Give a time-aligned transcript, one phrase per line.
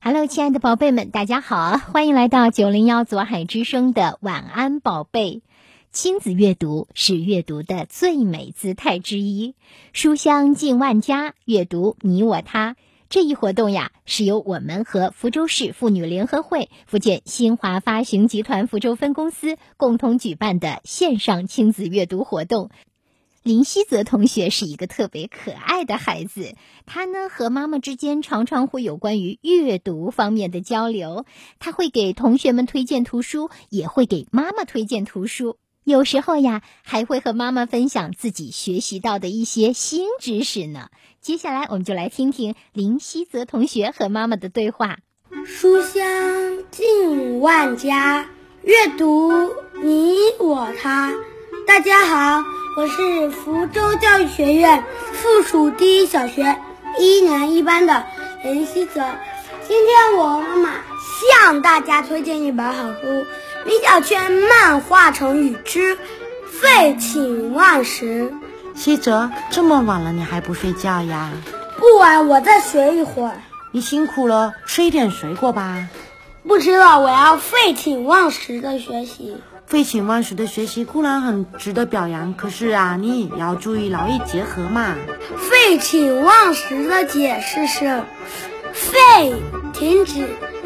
[0.00, 5.42] Hello，亲爱的宝贝们，大家好，欢迎来到九零幺左海之声的晚安宝贝。
[5.90, 9.56] 亲子阅读是阅读的最美姿态之一，
[9.92, 12.76] 书香近万家，阅读你我他。
[13.10, 22.70] 这一活动呀，是由我们和福州市妇女联合会、福建新华发行集团福州分公司共同举办的线上亲子阅读活动。
[23.48, 26.54] 林希泽同学是一个特别可爱的孩子，
[26.84, 31.24] 他呢和妈妈之间常常会有关于阅读方面的交流，
[31.58, 35.56] 他会给同学们推荐图书，也会给妈妈推荐图书。
[35.82, 40.90] 有时候呀，还会和妈妈分享自己学习到的一些新知识呢。
[41.22, 44.98] 接下来，我们就来听听林希泽同学和妈妈的对话。
[45.46, 46.02] 书香
[46.70, 48.28] 近万家，
[48.62, 49.32] 阅读
[49.82, 51.14] 你我他。
[51.66, 52.44] 大家好，
[52.76, 56.56] 我是福州教育学院附属第一小学
[56.98, 58.04] 一年一班的
[58.44, 59.02] 林希泽。
[59.66, 60.70] 今天我妈妈
[61.42, 63.24] 向大家推荐一本好书。
[63.64, 65.98] 米小圈漫画成语之
[66.46, 68.32] “废寝忘食”。
[68.76, 71.30] 希泽，这么晚了你还不睡觉呀？
[71.78, 73.32] 不晚，我再学一会儿。
[73.72, 75.88] 你辛苦了，吃一点水果吧。
[76.46, 79.36] 不吃了，我要废寝忘食的学习。
[79.68, 84.94] 废寝忘食的学习固然很值得表扬，可是啊，你也要注意劳逸结合嘛。
[85.36, 88.02] 废寝忘食的解释是：
[88.72, 89.34] 废，
[89.74, 90.24] 停止；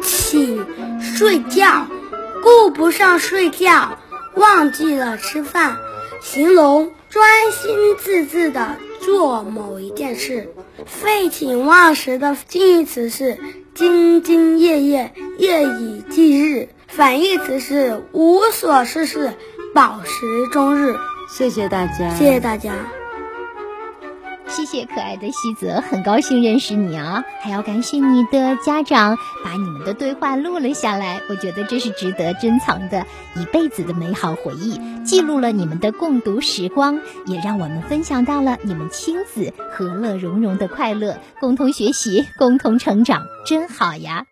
[0.00, 0.64] 寝，
[1.00, 1.88] 睡觉。
[2.40, 3.98] 顾不上睡觉，
[4.36, 5.76] 忘记了吃饭，
[6.20, 10.52] 形容专心致志的做某一件事。
[10.86, 13.38] 废寝忘食的近义词是
[13.76, 19.34] 兢兢业业、夜以继日，反义词是无所事事、
[19.74, 20.96] 饱食终日。
[21.28, 22.72] 谢谢大家，谢谢大家。
[24.54, 27.24] 谢谢可爱的西泽，很高兴认识你啊！
[27.42, 44.24] 还要感谢你的家长把你们的对话录了下来，我觉得这是值得珍藏的一辈子的美好回忆，记录了你们的共读时光，也让我们分享到了你们亲子和乐融融的快乐，共同学习，共同成长，真好呀！